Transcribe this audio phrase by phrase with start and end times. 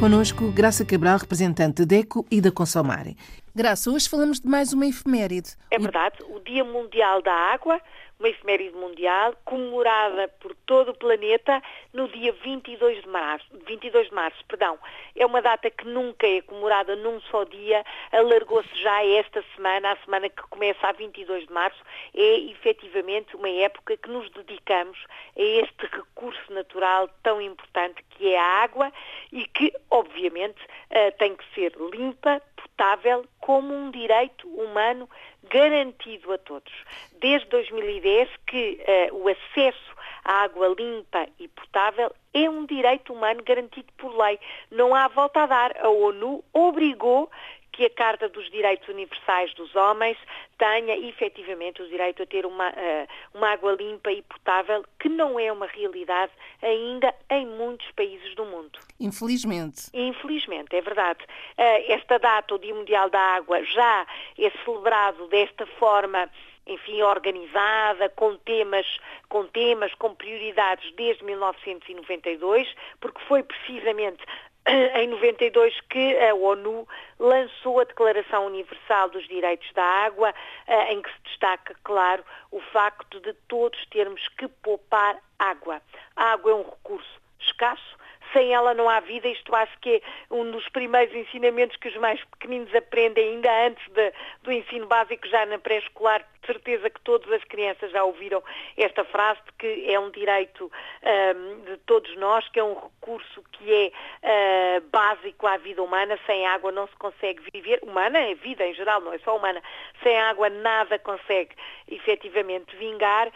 [0.00, 3.18] Conosco, Graça Cabral, representante da DECO e da Consomare.
[3.54, 5.50] Graça, hoje falamos de mais uma efeméride.
[5.70, 7.78] É verdade, o Dia Mundial da Água,
[8.20, 11.60] uma efeméride mundial, comemorada por todo o planeta
[11.92, 13.46] no dia 22 de março.
[13.66, 14.78] 22 de março perdão.
[15.16, 19.96] É uma data que nunca é comemorada num só dia, alargou-se já esta semana, a
[20.04, 21.82] semana que começa a 22 de março,
[22.14, 24.98] é efetivamente uma época que nos dedicamos
[25.36, 28.92] a este recurso natural tão importante que é a água
[29.32, 35.08] e que, obviamente, eh, tem que ser limpa, potável, como um direito humano
[35.48, 36.72] garantido a todos.
[37.20, 43.42] Desde 2010 que uh, o acesso à água limpa e potável é um direito humano
[43.42, 44.38] garantido por lei.
[44.70, 45.76] Não há volta a dar.
[45.78, 47.30] A ONU obrigou
[47.80, 50.18] que a Carta dos Direitos Universais dos Homens
[50.58, 55.40] tenha efetivamente o direito a ter uma, uh, uma água limpa e potável, que não
[55.40, 58.78] é uma realidade ainda em muitos países do mundo.
[59.00, 59.84] Infelizmente.
[59.94, 61.24] Infelizmente, é verdade.
[61.56, 64.06] Uh, esta data, o Dia Mundial da Água, já
[64.38, 66.28] é celebrado desta forma
[66.66, 68.86] enfim, organizada, com temas,
[69.28, 72.68] com temas, com prioridades desde 1992,
[73.00, 74.22] porque foi precisamente
[74.66, 76.86] em 92 que a ONU
[77.18, 80.34] lançou a Declaração Universal dos Direitos da Água,
[80.66, 85.80] eh, em que se destaca, claro, o facto de todos termos que poupar água.
[86.14, 87.98] A água é um recurso escasso,
[88.32, 89.28] sem ela não há vida.
[89.28, 93.86] Isto acho que é um dos primeiros ensinamentos que os mais pequeninos aprendem ainda antes
[93.92, 96.24] de, do ensino básico, já na pré-escolar.
[96.40, 98.42] De certeza que todas as crianças já ouviram
[98.74, 100.72] esta frase de que é um direito
[101.02, 103.92] um, de todos nós, que é um recurso que
[104.24, 106.18] é uh, básico à vida humana.
[106.24, 107.80] Sem água não se consegue viver.
[107.82, 109.62] Humana é vida em geral, não é só humana.
[110.02, 111.54] Sem água nada consegue
[111.86, 113.32] efetivamente vingar uh,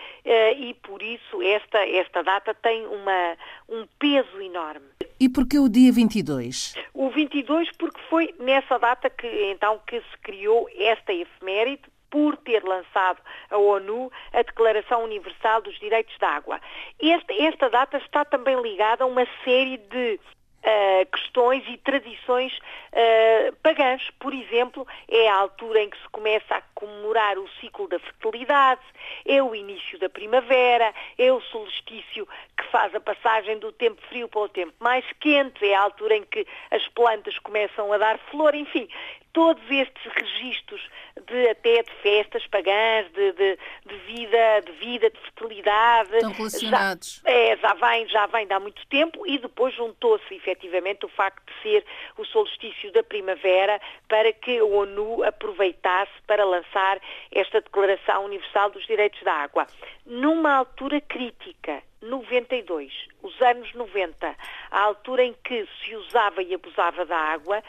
[0.56, 3.36] e por isso esta, esta data tem uma,
[3.68, 4.86] um peso enorme.
[5.18, 6.74] E porquê o dia 22?
[6.92, 12.62] O 22 porque foi nessa data que então que se criou esta efeméride por ter
[12.62, 13.18] lançado
[13.50, 16.60] a ONU a Declaração Universal dos Direitos da Água.
[17.02, 20.20] Esta, esta data está também ligada a uma série de
[20.64, 24.10] uh, questões e tradições uh, pagãs.
[24.18, 28.82] Por exemplo, é a altura em que se começa a comemorar o ciclo da fertilidade,
[29.26, 32.26] é o início da primavera, é o solstício
[32.56, 36.16] que faz a passagem do tempo frio para o tempo mais quente, é a altura
[36.16, 38.88] em que as plantas começam a dar flor, enfim,
[39.34, 40.80] todos estes registros
[41.26, 46.14] de até de festas pagãs, de, de, de vida, de vida, de fertilidade.
[46.14, 47.20] Estão relacionados.
[47.24, 51.08] Já, é, já vem, já vem de há muito tempo e depois juntou-se efetivamente o
[51.08, 51.84] facto de ser
[52.16, 57.00] o solstício da primavera para que a ONU aproveitasse para lançar
[57.32, 59.66] esta Declaração Universal dos Direitos da Água.
[60.06, 64.36] Numa altura crítica, 92, os anos 90,
[64.70, 67.62] a altura em que se usava e abusava da água,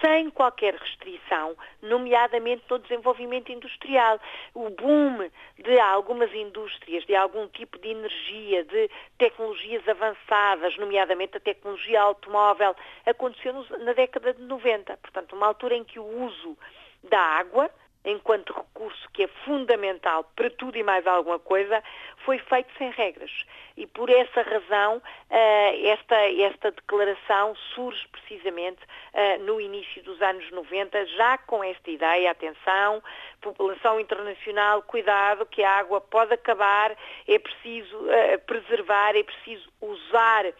[0.00, 4.18] sem qualquer restrição, nomeadamente no desenvolvimento industrial.
[4.54, 11.40] O boom de algumas indústrias, de algum tipo de energia, de tecnologias avançadas, nomeadamente a
[11.40, 12.74] tecnologia automóvel,
[13.06, 14.96] aconteceu na década de 90.
[14.96, 16.56] Portanto, uma altura em que o uso
[17.04, 17.70] da água
[18.04, 21.82] enquanto recurso que é fundamental para tudo e mais alguma coisa,
[22.24, 23.44] foi feito sem regras.
[23.76, 28.80] E por essa razão, eh, esta, esta declaração surge precisamente
[29.12, 33.02] eh, no início dos anos 90, já com esta ideia, atenção,
[33.40, 36.96] população internacional, cuidado, que a água pode acabar,
[37.26, 40.52] é preciso eh, preservar, é preciso usar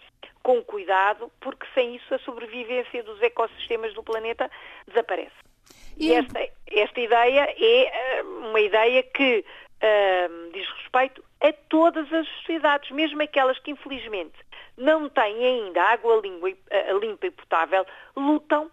[0.42, 4.50] com cuidado, porque sem isso a sobrevivência dos ecossistemas do planeta
[4.86, 5.49] desaparece.
[5.96, 12.26] E esta, esta ideia é eh, uma ideia que uh, diz respeito a todas as
[12.28, 14.38] sociedades, mesmo aquelas que infelizmente
[14.76, 16.22] não têm ainda água
[16.70, 17.86] eh, limpa e potável,
[18.16, 18.70] lutam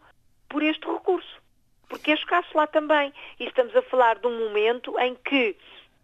[0.47, 1.41] por este recurso.
[1.90, 3.14] Porque é escasso lá também.
[3.40, 5.55] E estamos a falar de um momento em que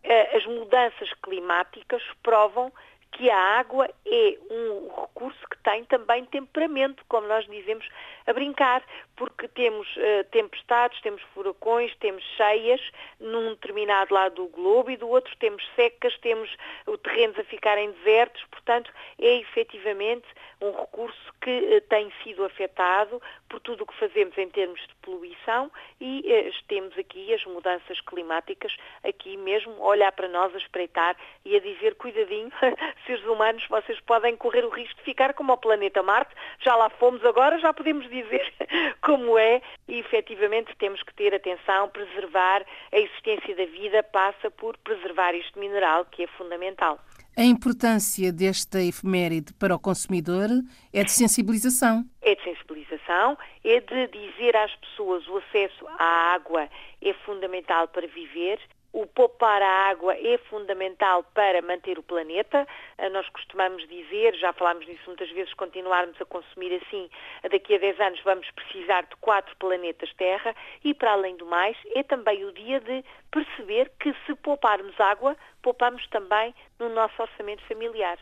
[0.03, 2.71] uh, as mudanças climáticas provam
[3.13, 7.87] que a água é um recurso que tem também temperamento, como nós dizemos
[8.25, 8.83] a brincar,
[9.15, 12.81] porque temos uh, tempestades, temos furacões, temos cheias
[13.19, 16.49] num determinado lado do globo e do outro temos secas, temos
[16.87, 20.25] o terrenos a ficarem desertos, portanto é efetivamente
[20.59, 24.95] um recurso que uh, tem sido afetado por tudo o que fazemos em termos de
[25.01, 30.57] poluição e uh, temos aqui as mudanças climáticas aqui mesmo a olhar para nós, a
[30.57, 31.15] espreitar
[31.45, 32.51] e a dizer cuidadinho,
[33.05, 36.89] seres humanos, vocês podem correr o risco de ficar como o planeta Marte, já lá
[36.89, 38.53] fomos agora, já podemos dizer
[39.01, 44.77] como é e efetivamente temos que ter atenção, preservar a existência da vida passa por
[44.77, 46.99] preservar este mineral que é fundamental.
[47.35, 50.49] A importância desta efeméride para o consumidor
[50.93, 52.05] é de sensibilização.
[52.21, 56.69] É de sensibilização, é de dizer às pessoas o acesso à água
[57.01, 58.59] é fundamental para viver
[58.93, 62.67] o poupar a água é fundamental para manter o planeta.
[62.97, 67.09] Ah, nós costumamos dizer, já falámos disso muitas vezes, continuarmos a consumir assim,
[67.51, 71.75] daqui a 10 anos vamos precisar de quatro planetas Terra e, para além do mais,
[71.95, 77.63] é também o dia de perceber que se pouparmos água, poupamos também no nosso orçamento
[77.63, 78.19] familiar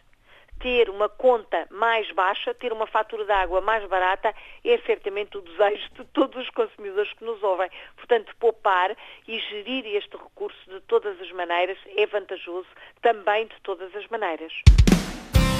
[0.59, 4.33] ter uma conta mais baixa, ter uma fatura de água mais barata,
[4.63, 7.69] é certamente o desejo de todos os consumidores que nos ouvem.
[7.95, 8.95] Portanto, poupar
[9.27, 12.68] e gerir este recurso de todas as maneiras é vantajoso
[13.01, 14.53] também de todas as maneiras.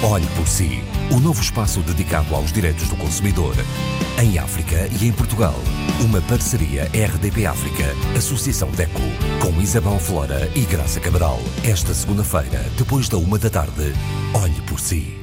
[0.04, 0.82] Olhe por si,
[1.14, 3.54] o novo espaço dedicado aos direitos do consumidor.
[4.20, 5.54] Em África e em Portugal.
[6.00, 7.84] Uma parceria RDP África,
[8.16, 9.00] Associação DECO,
[9.40, 11.40] com Isabel Flora e Graça Cabral.
[11.64, 13.92] Esta segunda-feira, depois da uma da tarde,
[14.34, 15.21] olhe por si.